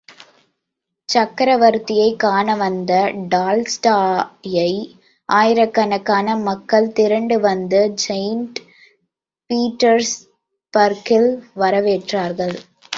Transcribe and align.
சக்கரவர்த்தியைக் 1.09 2.15
காணவந்த 2.15 2.91
டால்ஸ்டாயை 3.29 4.71
ஆயிரக்கணக்கான 5.29 6.35
மக்கள் 6.37 6.91
திரண்டு 6.91 7.39
வந்து 7.39 7.93
செயிண்ட் 8.07 8.57
பீட்டர்ஸ் 9.49 10.15
பர்க்கில் 10.73 11.29
வரவேற்றார்கள். 11.55 12.55